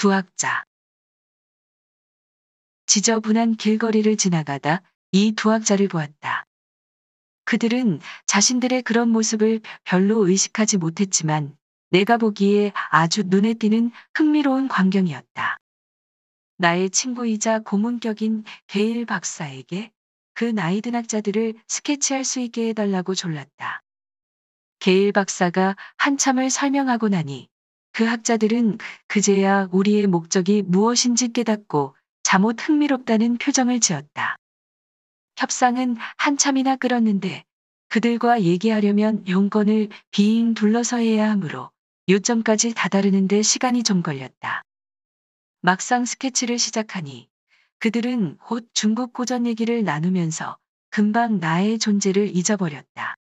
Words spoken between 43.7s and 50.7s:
좀 걸렸다. 막상 스케치를 시작하니 그들은 곧 중국 고전 얘기를 나누면서